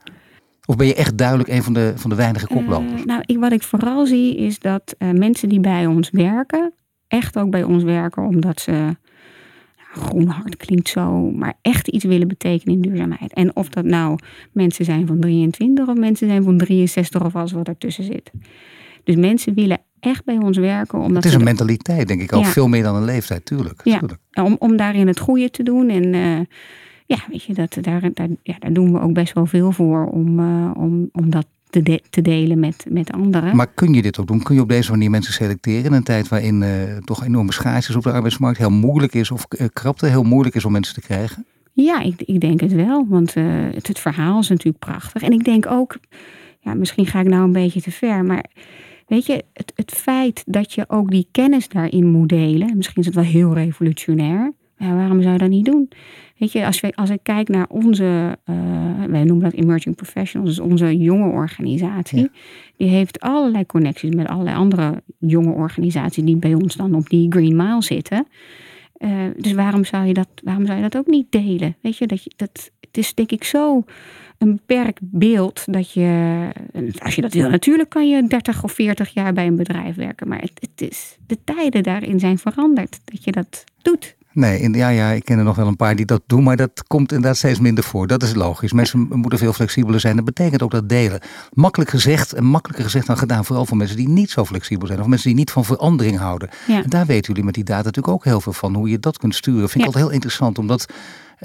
[0.66, 3.02] Of ben je echt duidelijk een van de, van de weinige koplopers?
[3.02, 6.74] Eh, nou, ik, wat ik vooral zie is dat eh, mensen die bij ons werken,
[7.08, 8.96] echt ook bij ons werken omdat ze,
[9.94, 13.34] groen hard klinkt zo, maar echt iets willen betekenen in duurzaamheid.
[13.34, 14.18] En of dat nou
[14.52, 18.32] mensen zijn van 23 of mensen zijn van 63 of alles wat ertussen zit.
[19.04, 22.34] Dus mensen willen echt bij ons werken omdat het is een de- mentaliteit, denk ik
[22.34, 22.44] ook.
[22.44, 22.50] Ja.
[22.50, 23.82] Veel meer dan een leeftijd, tuurlijk.
[23.84, 24.00] Ja.
[24.00, 24.20] tuurlijk.
[24.34, 25.90] om, om daarin het goede te doen.
[25.90, 26.40] En eh,
[27.06, 30.06] ja, weet je, dat, daar, daar, ja, daar doen we ook best wel veel voor
[30.06, 33.56] om, eh, om, om dat te, de- te delen met, met anderen.
[33.56, 34.44] Maar kun je dit ook doen?
[34.44, 37.92] Kun je op deze manier mensen selecteren in een tijd waarin eh, toch enorme schaarste
[37.92, 40.94] is op de arbeidsmarkt, heel moeilijk is of eh, krapte heel moeilijk is om mensen
[40.94, 41.46] te krijgen?
[41.74, 43.06] Ja, ik, ik denk het wel.
[43.10, 45.22] Want eh, het, het verhaal is natuurlijk prachtig.
[45.22, 45.98] En ik denk ook,
[46.60, 48.26] ja, misschien ga ik nou een beetje te ver.
[48.26, 48.46] Maar
[49.08, 52.78] weet je, het, het feit dat je ook die kennis daarin moet delen.
[52.78, 54.54] Misschien is het wel heel revolutionair.
[54.82, 55.90] Ja, waarom zou je dat niet doen?
[56.38, 58.56] Weet je, als, we, als ik kijk naar onze, eh,
[59.08, 62.20] wij noemen dat Emerging Professionals, dus onze jonge organisatie.
[62.20, 62.30] Ja.
[62.78, 67.32] Die heeft allerlei connecties met allerlei andere jonge organisaties die bij ons dan op die
[67.32, 68.28] Green Mile zitten.
[68.94, 71.76] Eh, dus waarom zou, je dat, waarom zou je dat ook niet delen?
[71.82, 73.84] Weet je, dat je dat, het is denk ik zo
[74.38, 76.48] een beperkt beeld dat je,
[76.98, 80.28] als je dat wil, natuurlijk kan je 30 of 40 jaar bij een bedrijf werken.
[80.28, 84.16] Maar het, het is, de tijden daarin zijn veranderd dat je dat doet.
[84.34, 86.56] Nee, in, ja, ja, ik ken er nog wel een paar die dat doen, maar
[86.56, 88.08] dat komt inderdaad steeds minder voor.
[88.08, 88.74] Dat is logisch.
[88.74, 90.16] Mensen moeten veel flexibeler zijn.
[90.16, 91.20] Dat betekent ook dat delen.
[91.54, 95.00] Makkelijk gezegd en makkelijker gezegd dan gedaan, vooral voor mensen die niet zo flexibel zijn
[95.00, 96.50] of mensen die niet van verandering houden.
[96.68, 96.84] Ja.
[96.84, 99.18] En daar weten jullie met die data natuurlijk ook heel veel van, hoe je dat
[99.18, 99.60] kunt sturen.
[99.62, 99.86] Vind ik Ja.
[99.86, 100.86] altijd heel interessant, omdat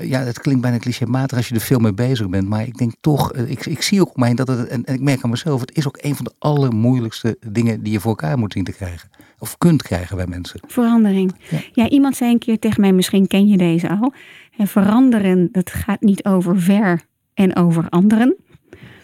[0.00, 2.48] ja, het klinkt bijna clichématig als je er veel mee bezig bent.
[2.48, 4.94] Maar ik denk toch, eh, ik, ik zie ook om mij dat het, en, en
[4.94, 8.10] ik merk aan mezelf, het is ook een van de allermoeilijkste dingen die je voor
[8.10, 9.10] elkaar moet zien te krijgen.
[9.38, 10.60] Of kunt krijgen bij mensen.
[10.66, 11.34] Verandering.
[11.50, 11.58] Ja.
[11.72, 11.88] Ja.
[11.88, 14.12] iemand zei een keer tegen mij, misschien ken je deze al.
[14.56, 17.02] En veranderen, dat gaat niet over ver
[17.34, 18.36] en over anderen.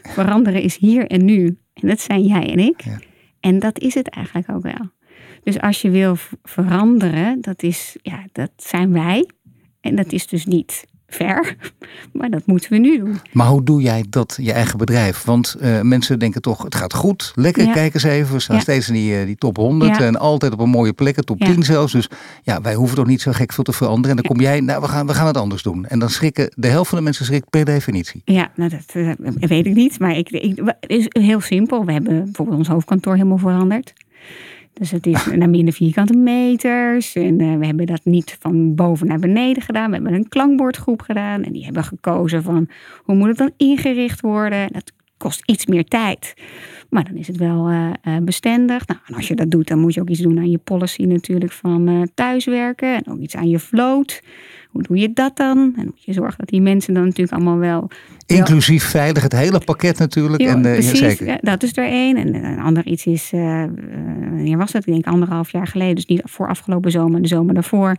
[0.03, 1.59] Veranderen is hier en nu.
[1.75, 2.85] En dat zijn jij en ik.
[2.85, 2.99] Ja.
[3.41, 4.91] En dat is het eigenlijk ook wel.
[5.43, 9.31] Dus als je wil veranderen, dat, is, ja, dat zijn wij.
[9.83, 11.57] En dat is dus niet ver,
[12.13, 13.19] maar dat moeten we nu doen.
[13.33, 15.23] Maar hoe doe jij dat, je eigen bedrijf?
[15.25, 17.33] Want eh, mensen denken toch, het gaat goed.
[17.35, 17.73] Lekker, Ja.
[17.73, 18.33] kijk eens even.
[18.35, 18.63] We staan Ja.
[18.63, 20.05] steeds in die, eh, die top 100 Ja.
[20.07, 21.47] en altijd op een mooie plek, top Ja.
[21.53, 21.93] 10 zelfs.
[21.93, 22.09] Dus
[22.43, 24.17] ja, wij hoeven toch niet zo gek veel te veranderen.
[24.17, 25.87] En dan kom jij, nou, we gaan, we gaan het anders doen.
[25.87, 28.23] En dan schrikken, de helft van de mensen schrikt per definitie.
[28.25, 29.11] Ja, nou dat eh,
[29.49, 29.99] weet ik niet.
[29.99, 31.85] Maar ik, ik, het is heel simpel.
[31.85, 33.93] We hebben bijvoorbeeld ons hoofdkantoor helemaal veranderd.
[34.73, 37.15] Dus het is naar minder vierkante meters.
[37.15, 39.89] En eh, we hebben dat niet van boven naar beneden gedaan.
[39.89, 41.43] We hebben een klankbordgroep gedaan.
[41.43, 42.69] En die hebben gekozen van
[43.05, 44.73] hoe moet het dan ingericht worden.
[44.73, 46.35] Dat kost iets meer tijd.
[46.93, 48.87] Maar dan is het wel eh, eh, bestendig.
[48.87, 51.03] Nou, en als je dat doet, dan moet je ook iets doen aan je policy
[51.03, 52.95] natuurlijk van eh, thuiswerken.
[52.95, 54.23] En ook iets aan je float.
[54.71, 55.59] Hoe doe je dat dan?
[55.59, 57.91] En dan moet je zorgen dat die mensen dan natuurlijk allemaal wel
[58.27, 60.43] Inclusief veilig, het hele pakket natuurlijk.
[60.43, 61.27] en, ja, precies, zeker.
[61.27, 62.17] ja, dat is er één.
[62.17, 64.87] En een ander iets is, wanneer was dat?
[64.87, 65.95] Ik denk anderhalf jaar geleden.
[65.95, 67.97] Dus niet voor afgelopen zomer, de zomer daarvoor.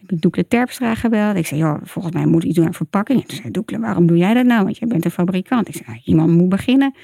[0.00, 1.36] Heb ik Doekle Terpstra gebeld.
[1.36, 3.24] Ik zei, joh, volgens mij moet iets doen aan verpakking.
[3.26, 4.64] Toen zei Doekle, waarom doe jij dat nou?
[4.64, 5.68] Want jij bent een fabrikant.
[5.68, 6.94] Ik zei, nou, iemand moet beginnen.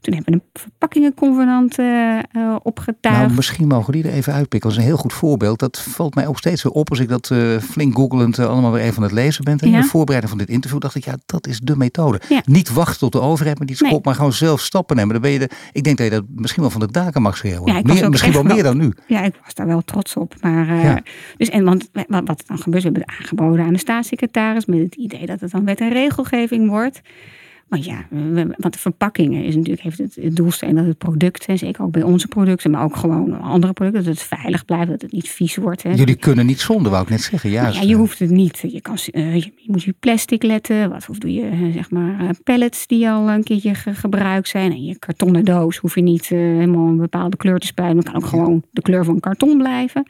[0.00, 3.18] Toen hebben we een verpakkingenconvenant eh, opgetuigd.
[3.18, 4.68] Nou, misschien mogen die er even uitpikken.
[4.68, 5.58] Dat is een heel goed voorbeeld.
[5.58, 8.82] Dat valt mij ook steeds weer op als ik dat eh, flink googelend allemaal weer
[8.82, 9.58] even aan het lezen ben.
[9.58, 12.20] En in de voorbereiding van dit interview dacht ik, ja, dat is de methode.
[12.28, 12.42] Ja.
[12.44, 13.90] Niet wachten tot de overheid met iets Nee.
[13.90, 15.12] komt, maar gewoon zelf stappen nemen.
[15.12, 17.36] Dan ben je de, ik denk dat je dat misschien wel van de daken mag
[17.36, 17.72] schreeuwen.
[17.72, 18.92] Ja, meer, misschien wel meer dan nu.
[19.06, 20.34] Ja, ik was daar wel trots op.
[20.40, 21.02] Maar,
[21.36, 24.78] dus, en want wat, wat dan gebeurt, we hebben het aangeboden aan de staatssecretaris met
[24.78, 27.00] het idee dat het dan wet en regelgeving wordt.
[27.68, 31.44] Maar ja, we- want de verpakkingen is natuurlijk, heeft het, het doelstelling dat het product,
[31.46, 34.90] en zeker ook bij onze producten, maar ook gewoon andere producten, dat het veilig blijft,
[34.90, 35.82] dat het niet vies wordt.
[35.82, 35.90] Hè.
[35.92, 37.50] Jullie kunnen niet zonder, wou ik net zeggen.
[37.50, 37.80] Juist.
[37.80, 38.58] ja, je hoeft het niet.
[38.68, 40.90] Je, kan, eh, je je moet je plastic letten.
[40.90, 44.48] Wat, of doe je eh, zeg maar eh, pallets die al een keertje ge- gebruikt
[44.48, 44.70] zijn.
[44.72, 47.98] En je kartonnen doos hoef je niet helemaal een bepaalde kleur te spuiten.
[47.98, 50.06] Het kan ook gewoon de kleur van karton blijven.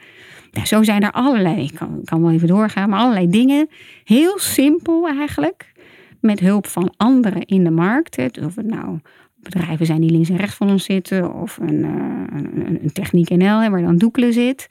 [0.53, 3.69] Nou, zo zijn er allerlei, ik kan, kan wel even doorgaan, maar allerlei dingen.
[4.05, 5.73] Heel simpel eigenlijk.
[6.21, 8.19] Met hulp van anderen in de markt.
[8.45, 8.99] Of het nou
[9.37, 11.35] bedrijven zijn die links en rechts van ons zitten.
[11.35, 14.69] Of een, eh, een, een Techniek NL waar dan Doekle zit.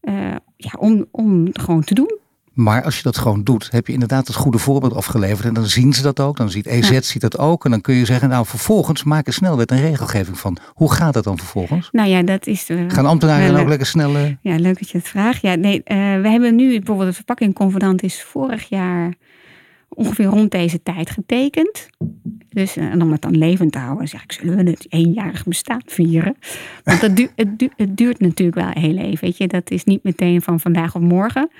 [0.00, 2.18] Eh, ja, om, om het gewoon te doen.
[2.58, 5.46] Maar als je dat gewoon doet, heb je inderdaad het goede voorbeeld afgeleverd.
[5.46, 6.36] En dan zien ze dat ook.
[6.36, 7.64] Dan ziet EZ ziet dat ook.
[7.64, 10.56] En dan kun je zeggen, nou vervolgens maak er snelwet een regelgeving van.
[10.72, 11.88] Hoe gaat dat dan vervolgens?
[11.92, 12.70] Nou ja, dat is...
[12.70, 14.16] Uh, Gaan ambtenaren dan ook lekker snel...
[14.16, 14.22] Uh...
[14.40, 15.42] Ja, leuk dat je het vraagt.
[15.42, 15.84] Ja, nee, uh,
[16.20, 19.14] we hebben nu bijvoorbeeld de verpakking Convenant is vorig jaar
[19.88, 21.88] ongeveer rond deze tijd getekend.
[22.48, 25.82] Dus, en om het dan levend te houden, zeg ik, zullen we het eenjarig bestaan
[25.86, 26.36] vieren?
[26.84, 29.46] Want het, duurt, het, duurt, het duurt natuurlijk wel heel even, weet je.
[29.46, 31.50] Dat is niet meteen van vandaag op morgen.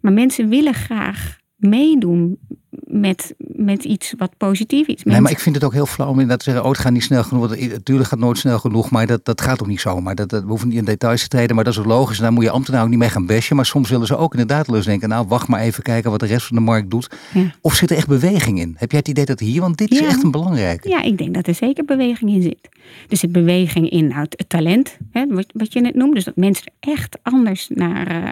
[0.00, 2.38] Maar mensen willen graag meedoen
[2.86, 5.02] met, met iets wat positief is.
[5.02, 6.92] Nee, maar ik vind het ook heel flauw om inderdaad te zeggen, oh het gaat
[6.92, 7.48] niet snel genoeg.
[7.48, 10.00] Want natuurlijk gaat het nooit snel genoeg, maar dat, dat gaat ook niet zo.
[10.00, 12.16] Maar dat, dat, we hoeven niet in details te treden, maar dat is ook logisch.
[12.16, 13.56] En daar moet je ambtenaren ook niet mee gaan bashen.
[13.56, 16.26] Maar soms willen ze ook inderdaad eens denken, nou wacht maar even kijken wat de
[16.26, 17.10] rest van de markt doet.
[17.34, 17.54] Ja.
[17.60, 18.74] Of zit er echt beweging in?
[18.78, 20.88] Heb jij het idee dat hier, want dit is echt een belangrijke.
[20.88, 22.68] Ja, ik denk dat er zeker beweging in zit.
[23.08, 26.14] Er zit beweging in nou, het talent, hè, wat, wat je net noemde.
[26.14, 28.22] Dus dat mensen er echt anders naar...
[28.22, 28.30] Uh,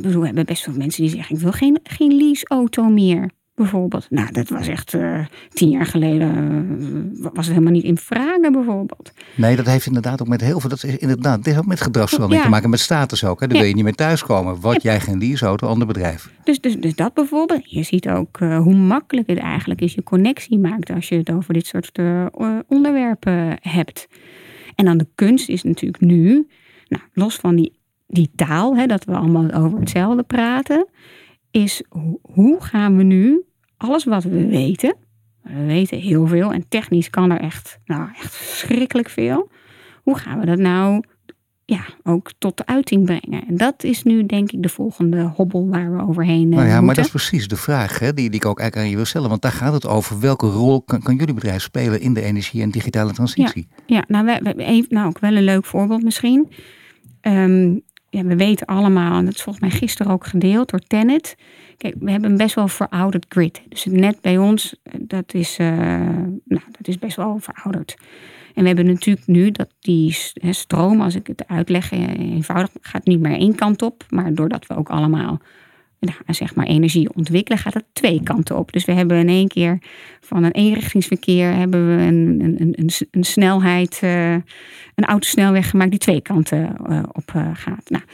[0.00, 4.06] we hebben best veel mensen die zeggen: Ik wil geen, geen leaseauto meer bijvoorbeeld.
[4.10, 6.30] Nou, dat was echt uh, tien jaar geleden,
[6.80, 9.12] uh, was het helemaal niet in vragen bijvoorbeeld.
[9.34, 11.80] Nee, dat heeft inderdaad ook met heel veel, dat is inderdaad, dit heeft ook met
[11.80, 13.40] gedragsverandering te maken, met status ook.
[13.40, 13.46] Hè?
[13.46, 14.60] Dan wil je niet meer thuiskomen.
[14.60, 16.30] Wat jij geen leaseauto, ander bedrijf.
[16.44, 17.70] Dus, dus, dus dat bijvoorbeeld.
[17.70, 21.30] Je ziet ook uh, hoe makkelijk het eigenlijk is je connectie maakt als je het
[21.30, 21.98] over dit soort
[22.68, 24.08] onderwerpen hebt.
[24.74, 26.48] En dan de kunst is natuurlijk nu,
[26.88, 27.72] nou, los van die,
[28.06, 30.86] die taal, hè, dat we allemaal over hetzelfde praten
[31.50, 31.82] is
[32.22, 33.42] hoe gaan we nu
[33.76, 34.94] alles wat we weten,
[35.42, 39.50] we weten heel veel en technisch kan er echt, nou echt verschrikkelijk veel.
[40.02, 41.02] Hoe gaan we dat nou
[41.64, 43.46] ja, ook tot de uiting brengen?
[43.48, 46.84] En dat is nu denk ik de volgende hobbel waar we overheen nou ja, moeten.
[46.84, 49.04] maar dat is precies de vraag hè, die, die ik ook eigenlijk aan je wil
[49.04, 49.28] stellen.
[49.28, 50.20] Want daar gaat het over.
[50.20, 53.68] Welke rol kan, kan jullie bedrijf spelen in de energie- en digitale transitie?
[53.86, 56.48] Ja, ja nou, we, we, even, nou ook wel een leuk voorbeeld misschien.
[57.22, 57.82] Um,
[58.16, 61.36] ja, we weten allemaal, en dat is volgens mij gisteren ook gedeeld door Tenet.
[61.76, 63.62] Kijk, we hebben een best wel verouderd grid.
[63.68, 65.68] Dus het net bij ons, dat is, uh,
[66.44, 67.96] nou, dat is best wel verouderd.
[68.54, 70.16] En we hebben natuurlijk nu dat die
[70.50, 74.04] stroom, als ik het uitleg eh, eenvoudig, gaat niet meer één kant op.
[74.10, 75.40] Maar doordat we ook allemaal
[76.06, 78.72] nou, zeg maar energie ontwikkelen, gaat het twee kanten op.
[78.72, 79.78] Dus we hebben in één keer
[80.20, 84.32] van een eenrichtingsverkeer hebben we een, een, een, een snelheid, uh,
[84.94, 87.90] een autosnelweg gemaakt die twee kanten uh, op uh, gaat.
[87.90, 88.04] Nou,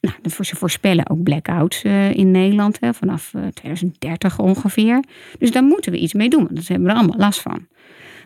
[0.00, 5.04] nou, ze voorspellen ook blackouts in Nederland hè, vanaf 2030 ongeveer.
[5.38, 7.66] Dus daar moeten we iets mee doen, want daar hebben we er allemaal last van.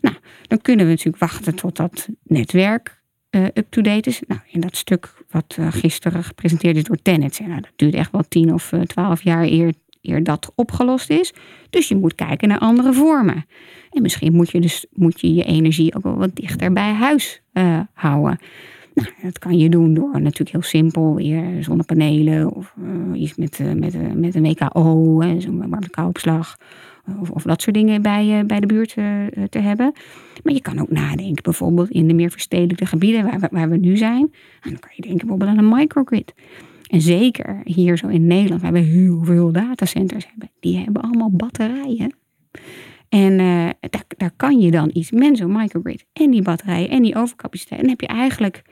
[0.01, 3.01] Nou, dan kunnen we natuurlijk wachten tot dat netwerk
[3.31, 4.21] up-to-date is.
[4.27, 8.13] Nou, in dat stuk wat uh, gisteren gepresenteerd is door Tenet, nou, dat duurt echt
[8.13, 11.33] wel tien of uh, twaalf jaar eer, eer dat opgelost is.
[11.71, 13.47] Dus je moet kijken naar andere vormen.
[13.91, 17.43] En misschien moet je dus moet je, je energie ook wel wat dichter bij huis
[17.93, 18.39] houden.
[18.95, 22.75] Nou, dat kan je doen door natuurlijk heel simpel weer zonnepanelen of
[23.15, 26.57] iets met, met, met een WKO, zo'n warmte opslag
[27.21, 28.95] of, of dat soort dingen bij, bij de buurt
[29.49, 29.93] te hebben.
[30.43, 33.77] Maar je kan ook nadenken bijvoorbeeld in de meer verstedelijkte gebieden waar we, waar we
[33.77, 34.33] nu zijn.
[34.61, 36.35] En dan kan je denken bijvoorbeeld aan een microgrid.
[36.87, 40.51] En zeker hier zo in Nederland, waar we heel veel datacenters hebben.
[40.61, 42.15] Die hebben allemaal batterijen.
[43.09, 46.05] En uh, daar, daar kan je dan iets met zo'n microgrid.
[46.13, 47.81] En die batterijen en die overcapaciteit.
[47.81, 48.63] En dan heb je eigenlijk,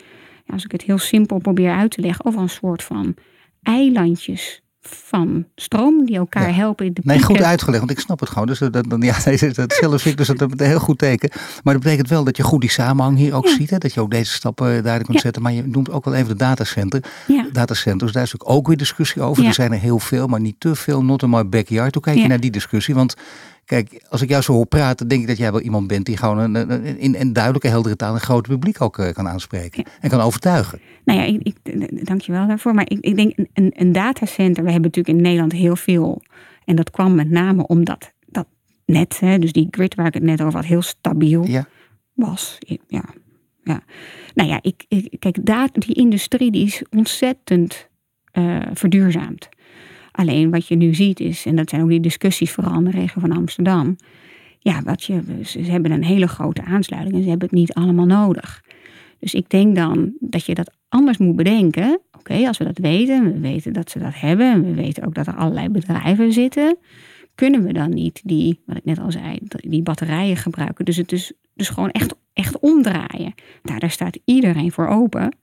[0.46, 3.14] als ik het heel simpel probeer uit te leggen, over een soort van
[3.62, 8.28] eilandjes van stroom die elkaar helpen in de Nee, goed uitgelegd, want ik snap het
[8.28, 8.46] gewoon.
[8.46, 9.14] Dus dat, dat, ja,
[9.52, 11.30] dat zelf vind ik dus dat een heel goed teken.
[11.62, 13.70] Maar dat betekent wel dat je goed die samenhang hier ook ziet.
[13.70, 13.78] Hè?
[13.78, 15.42] Dat je ook deze stappen duidelijk kunt zetten.
[15.42, 17.02] Maar je noemt ook wel even de datacenter.
[17.52, 19.44] Datacenters, daar is ook weer discussie over.
[19.44, 21.04] Er zijn er heel veel, maar niet te veel.
[21.04, 21.94] Not in my backyard.
[21.94, 22.94] Hoe kijk je naar die discussie?
[22.94, 23.14] Want
[23.64, 26.16] Kijk, als ik jou zo hoor praten, denk ik dat jij wel iemand bent die
[26.16, 29.84] gewoon een, een, in een duidelijke, heldere taal een groot publiek ook uh, kan aanspreken
[30.00, 30.80] en kan overtuigen.
[31.04, 31.56] Nou ja, ik,
[32.22, 32.74] je wel daarvoor.
[32.74, 36.22] Maar ik, ik denk een, een datacenter, we hebben natuurlijk in Nederland heel veel.
[36.64, 38.46] En dat kwam met name omdat dat
[38.84, 41.66] net, hè, dus die grid waar ik het net over had, heel stabiel ja.
[42.12, 42.56] was.
[42.58, 43.04] Ja,
[43.62, 43.82] ja.
[44.34, 45.38] Nou ja, ik, ik, kijk,
[45.72, 47.88] die industrie die is ontzettend
[48.32, 49.48] uh, verduurzaamd.
[50.16, 52.90] Alleen wat je nu ziet is, en dat zijn ook die discussies vooral in de
[52.90, 53.96] regio van Amsterdam.
[54.58, 58.06] Ja, wat je, ze hebben een hele grote aansluiting en ze hebben het niet allemaal
[58.06, 58.62] nodig.
[59.18, 62.00] Dus ik denk dan dat je dat anders moet bedenken.
[62.18, 65.14] Oké, als we dat weten, we weten dat ze dat hebben, en we weten ook
[65.14, 66.76] dat er allerlei bedrijven zitten,
[67.34, 70.84] kunnen we dan niet die, wat ik net al zei, die batterijen gebruiken.
[70.84, 73.34] Dus het is dus gewoon echt, echt omdraaien.
[73.62, 75.36] Daar staat iedereen voor open.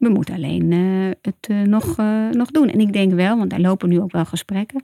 [0.00, 2.68] We moeten alleen uh, het uh, nog, uh, nog doen.
[2.68, 4.82] En ik denk wel, want daar lopen nu ook wel gesprekken.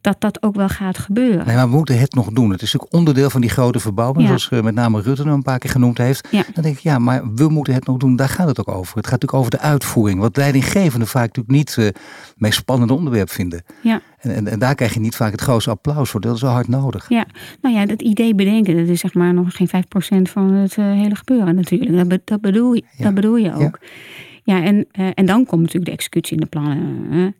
[0.00, 1.46] dat dat ook wel gaat gebeuren.
[1.46, 2.50] Nee, maar we moeten het nog doen.
[2.50, 5.58] Het is natuurlijk onderdeel van die grote verbouwing, zoals uh, met name Rutte een paar
[5.58, 6.28] keer genoemd heeft.
[6.30, 6.42] Ja.
[6.54, 8.16] Dan denk ik, ja, maar we moeten het nog doen.
[8.16, 8.96] Daar gaat het ook over.
[8.96, 10.20] Het gaat natuurlijk over de uitvoering.
[10.20, 11.98] Wat leidinggevenden vaak natuurlijk niet het
[12.36, 13.64] meest spannende onderwerp vinden.
[13.80, 14.00] Ja.
[14.18, 16.20] En, en, en, daar krijg je niet vaak het grootste applaus voor.
[16.20, 17.08] Dat is wel hard nodig.
[17.08, 17.26] Ja,
[17.60, 21.14] nou ja, dat idee bedenken, dat is zeg maar nog geen 5% van het hele
[21.14, 22.10] gebeuren natuurlijk.
[22.10, 23.04] Dat, dat, bedoel, je, ja.
[23.04, 23.78] dat bedoel je ook.
[23.82, 23.88] Ja,
[24.44, 27.34] ja en, en dan komt natuurlijk de executie in de plannen.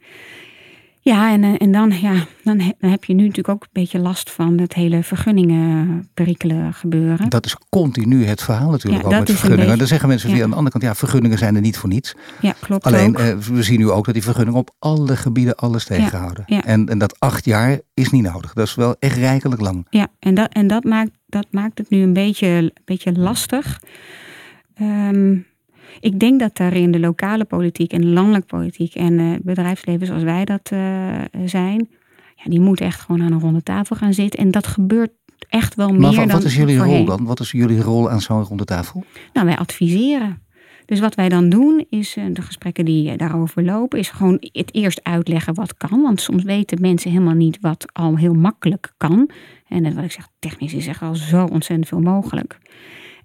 [1.05, 4.31] Ja, en, eh, en dan, ja, dan, heb je nu natuurlijk ook een beetje last
[4.31, 7.29] van het hele vergunningen perikelen gebeuren.
[7.29, 9.63] Dat is continu het verhaal natuurlijk ja, ook met vergunningen.
[9.63, 10.35] Beetje, dan zeggen mensen ja.
[10.35, 12.15] weer aan de andere kant, ja, vergunningen zijn er niet voor niets.
[12.41, 12.85] Ja, klopt.
[12.85, 16.45] Alleen, uh, we zien nu ook dat die vergunningen op alle gebieden alles tegenhouden.
[16.47, 18.53] Ja, en, en dat acht jaar is niet nodig.
[18.53, 19.87] Dat is wel echt rijkelijk lang.
[19.91, 23.81] Ja, en dat, en dat, maakt, dat maakt het nu een beetje, een beetje lastig.
[24.81, 25.47] Um,
[26.01, 30.45] ik denk dat daarin de lokale politiek en landelijke politiek en uh, bedrijfsleven zoals wij
[30.45, 31.89] dat uh, zijn,
[32.35, 34.41] ja, die moeten echt gewoon aan een ronde tafel gaan zitten.
[34.41, 35.11] En dat gebeurt
[35.49, 37.25] echt wel meer maar wat, dan wat is jullie rol dan?
[37.25, 39.05] Wat is jullie rol aan zo'n ronde tafel?
[39.33, 40.43] Nou, wij adviseren.
[40.87, 44.75] Dus wat wij dan doen, is uh, de gesprekken die daarover lopen, is gewoon het
[44.75, 46.03] eerst uitleggen wat kan.
[46.03, 49.31] Want soms weten mensen helemaal niet wat al heel makkelijk kan.
[49.69, 52.59] En wat ik zeg, technisch is er al zo ontzettend veel mogelijk.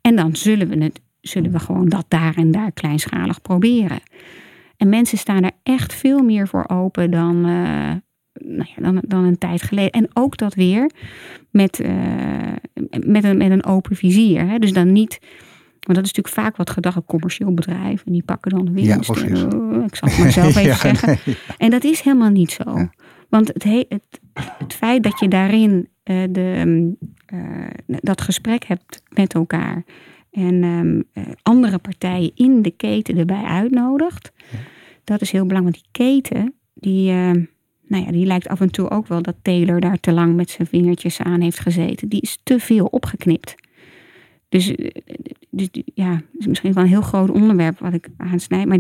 [0.01, 3.99] En dan zullen we het zullen we gewoon dat daar en daar kleinschalig proberen.
[4.77, 7.91] En mensen staan er echt veel meer voor open dan, uh,
[8.33, 9.91] nou ja, dan, dan een tijd geleden.
[9.91, 10.91] En ook dat weer
[11.51, 11.89] met, uh,
[13.05, 14.47] met, een, met een open vizier.
[14.47, 14.59] Hè?
[14.59, 15.19] Dus dan niet.
[15.79, 18.03] Want dat is natuurlijk vaak wat gedacht, een commercieel bedrijf.
[18.05, 19.15] En die pakken dan winst.
[19.15, 21.07] Ja, oh, ik zal het maar zelf even ja, zeggen.
[21.07, 21.55] Nee, ja.
[21.57, 22.89] En dat is helemaal niet zo.
[23.29, 26.95] Want het, het, het feit dat je daarin uh, de,
[27.85, 29.83] dat gesprek hebt met elkaar
[30.31, 31.03] en um,
[31.41, 34.31] andere partijen in de keten erbij uitnodigt.
[34.51, 34.57] Ja.
[35.03, 37.31] Dat is heel belangrijk, want die keten, die, uh,
[37.87, 40.49] nou ja, die lijkt af en toe ook wel dat Taylor daar te lang met
[40.49, 42.09] zijn vingertjes aan heeft gezeten.
[42.09, 43.55] Die is te veel opgeknipt.
[44.49, 44.91] Dus, eh,
[45.49, 48.67] dus ja, dat is misschien wel een heel groot onderwerp wat ik aansnijd.
[48.67, 48.79] Maar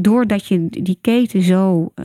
[0.00, 2.04] doordat je die keten zo uh,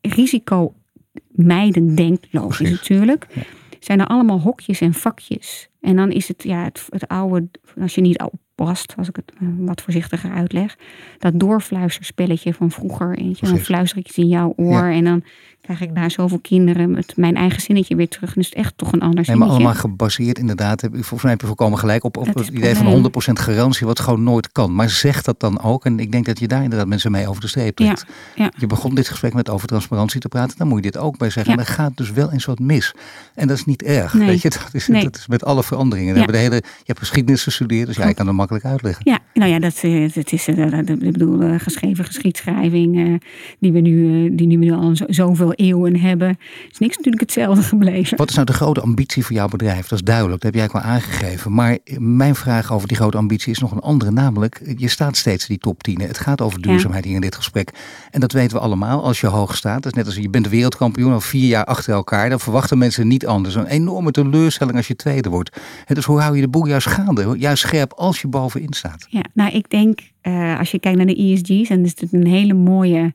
[0.00, 3.42] risicomijdend denkt, logisch natuurlijk, ja.
[3.78, 7.48] zijn er allemaal hokjes en vakjes en dan is het ja, het, het oude,
[7.80, 8.18] als je niet
[8.60, 10.76] oppast, als ik het eh, wat voorzichtiger uitleg,
[11.18, 13.18] dat doorfluisterspelletje van vroeger.
[13.18, 15.22] Eentje, dan fluister ik iets in jouw oor en dan
[15.60, 18.36] krijg ik daar zoveel kinderen met mijn eigen zinnetje weer terug.
[18.36, 19.48] Is het echt toch een ander nee, zinnetje.
[19.48, 22.74] maar allemaal gebaseerd inderdaad, volgens mij heb je volkomen gelijk, op, op het, het idee
[22.74, 24.74] van 100% garantie, wat gewoon nooit kan.
[24.74, 27.40] Maar zeg dat dan ook, en ik denk dat je daar inderdaad mensen mee over
[27.40, 28.04] de streep trekt.
[28.34, 28.52] Ja, ja.
[28.56, 31.30] Je begon dit gesprek met over transparantie te praten, dan moet je dit ook bij
[31.30, 31.56] zeggen.
[31.56, 32.94] Dan gaat dus wel eens wat mis.
[33.34, 34.26] En dat is niet erg, nee.
[34.26, 34.48] weet je.
[34.50, 35.02] Dat is, nee.
[35.02, 36.12] dat is met alle veranderingen.
[36.12, 39.02] We hebben de hele, je hebt geschiedenis gestudeerd, dus jij kan dat makkelijk uitleggen.
[39.04, 43.20] Ja, nou ja, dat, eh, dat is, eh, ik bedoel, geschreven geschiedschrijving,
[43.58, 46.38] die we nu, die nu al zoveel eeuwen hebben,
[46.70, 48.16] is niks natuurlijk hetzelfde gebleven.
[48.16, 49.88] Wat is nou de grote ambitie voor jouw bedrijf?
[49.88, 51.52] Dat is duidelijk, dat heb jij ook wel aangegeven.
[51.52, 54.10] Maar mijn vraag over die grote ambitie is nog een andere.
[54.10, 56.00] Namelijk, je staat steeds die top 10.
[56.00, 57.70] Het gaat over duurzaamheid hier in dit gesprek.
[58.10, 59.04] En dat weten we allemaal.
[59.04, 61.64] Als je hoog staat, dat is net als je bent de wereldkampioen al vier jaar
[61.64, 62.28] achter elkaar.
[62.28, 63.54] Dan verwachten mensen niet anders.
[63.54, 65.56] Een enorme teleurstelling als je tweede wordt.
[65.86, 67.34] Dus hoe hou je de boel juist gaande?
[67.38, 69.06] Juist scherp als je bovenin staat.
[69.08, 72.26] Ja, nou ik denk, uh, als je kijkt naar de ESG's, en is het een
[72.26, 73.12] hele mooie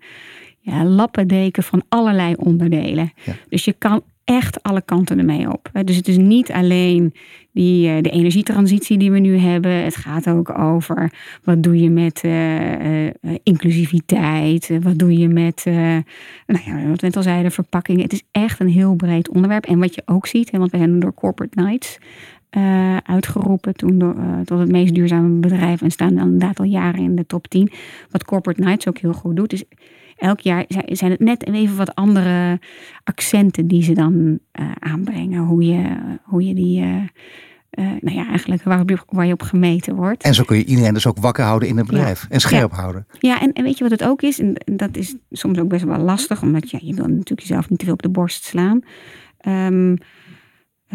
[0.59, 3.11] ja, lappendeken van allerlei onderdelen.
[3.23, 3.33] Ja.
[3.49, 5.69] Dus je kan echt alle kanten ermee op.
[5.83, 7.13] Dus het is niet alleen
[7.51, 9.71] die, eh, de energietransitie die we nu hebben.
[9.71, 11.11] Het gaat ook over
[11.43, 13.11] wat doe je met uh, uh,
[13.43, 14.69] inclusiviteit.
[14.81, 18.01] Wat doe je met, nou ja, wat we net al zeiden, verpakkingen.
[18.01, 19.65] Het is echt een heel breed onderwerp.
[19.65, 21.97] En wat je ook ziet, want we zijn door Corporate Nights
[23.03, 24.15] uitgeroepen toen door,
[24.45, 25.81] tot het meest duurzame bedrijf.
[25.81, 27.71] En staan inderdaad al jaren in de top 10.
[28.09, 29.63] Wat Corporate Nights ook heel goed doet, is
[30.15, 32.59] elk jaar zijn het net even wat andere
[33.03, 35.43] accenten die ze dan uh, aanbrengen.
[35.43, 36.83] Hoe je, hoe je die.
[38.01, 40.23] Nou ja, eigenlijk waar, waar, je op gemeten wordt.
[40.23, 42.21] En zo kun je iedereen dus ook wakker houden in het bedrijf.
[42.21, 42.27] Ja.
[42.29, 42.77] En scherp ja.
[42.77, 43.07] houden.
[43.19, 44.39] Ja, en, en, weet je wat het ook is?
[44.39, 46.41] En dat is soms ook best wel lastig.
[46.41, 48.81] Omdat ja, je wil natuurlijk jezelf niet te veel op de borst slaan.
[49.47, 49.97] Um,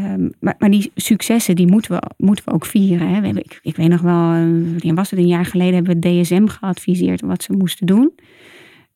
[0.05, 3.09] um, maar, maar, die successen, die moeten we, moeten we ook vieren.
[3.09, 3.29] Hè.
[3.29, 5.19] Ik, ik weet nog wel, wanneer was het?
[5.19, 8.13] Een jaar geleden hebben we DSM geadviseerd wat ze moesten doen.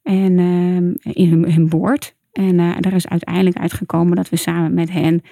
[0.02, 2.14] En uh, in hun, boord.
[2.32, 5.22] En uh, daar is uiteindelijk uitgekomen dat we samen met hen,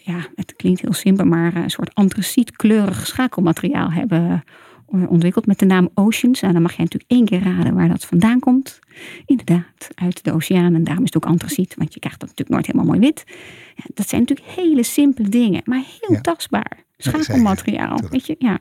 [0.00, 4.44] ja, het klinkt heel simpel, maar een soort antracietkleurig schakelmateriaal hebben
[4.86, 6.40] ontwikkeld met de naam Oceans.
[6.40, 8.78] En nou, dan mag je natuurlijk één keer raden waar dat vandaan komt.
[9.26, 10.74] Inderdaad, uit de oceaan.
[10.74, 13.24] En daarom is het ook antraciet, want je krijgt dat natuurlijk nooit helemaal mooi wit.
[13.74, 16.20] Ja, dat zijn natuurlijk hele simpele dingen, maar heel ja.
[16.20, 16.84] tastbaar.
[16.96, 18.58] Schakelmateriaal, weet je, ja.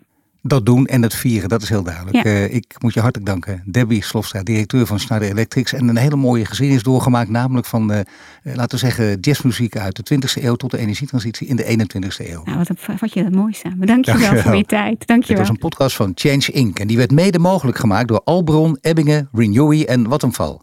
[0.48, 2.26] Dat doen en het vieren, dat is heel duidelijk.
[2.26, 3.64] Uh, ik moet je hartelijk danken.
[3.66, 5.74] Debbie Slofstra, directeur van Schneider Electrics.
[5.74, 8.00] En een hele mooie geschiedenis doorgemaakt, namelijk van, uh,
[8.44, 12.44] laten we zeggen, jazzmuziek uit de 20e eeuw tot de energietransitie in de 21e eeuw.
[12.44, 13.88] Nou, wat, wat je dat mooi samen.
[13.88, 15.08] Dank je wel voor je tijd.
[15.08, 16.80] Dank je Dit was een podcast van Change Inc.
[16.80, 20.58] En die werd mede mogelijk gemaakt door Albron, Ebbingen, Renewy en Vattenfall.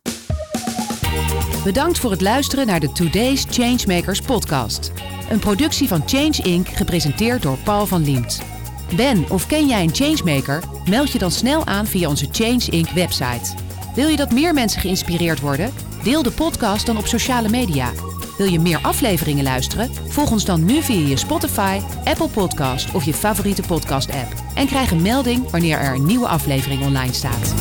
[1.64, 4.92] Bedankt voor het luisteren naar de Today's Changemakers podcast.
[5.30, 6.68] Een productie van Change Inc.
[6.68, 8.61] gepresenteerd door Paul van Liemt.
[8.96, 10.62] Ben of ken jij een changemaker?
[10.88, 12.88] Meld je dan snel aan via onze Change Inc.
[12.88, 13.54] website.
[13.94, 15.72] Wil je dat meer mensen geïnspireerd worden?
[16.02, 17.92] Deel de podcast dan op sociale media.
[18.38, 19.90] Wil je meer afleveringen luisteren?
[20.08, 24.34] Volg ons dan nu via je Spotify, Apple Podcast of je favoriete podcast-app.
[24.54, 27.54] En krijg een melding wanneer er een nieuwe aflevering online staat.